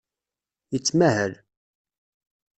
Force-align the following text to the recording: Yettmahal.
Yettmahal. 0.71 1.31